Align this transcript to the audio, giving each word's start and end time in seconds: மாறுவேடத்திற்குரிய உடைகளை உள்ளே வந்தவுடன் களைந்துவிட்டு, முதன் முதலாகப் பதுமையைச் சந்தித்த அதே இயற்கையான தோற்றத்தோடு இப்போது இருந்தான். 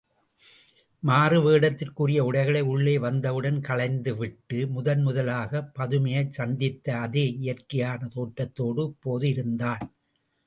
மாறுவேடத்திற்குரிய 1.03 2.19
உடைகளை 2.19 2.61
உள்ளே 2.65 2.97
வந்தவுடன் 2.97 3.59
களைந்துவிட்டு, 3.59 4.67
முதன் 4.67 5.03
முதலாகப் 5.07 5.69
பதுமையைச் 5.79 6.33
சந்தித்த 6.39 6.97
அதே 6.97 7.25
இயற்கையான 7.41 8.09
தோற்றத்தோடு 8.15 8.83
இப்போது 8.85 9.27
இருந்தான். 9.29 9.85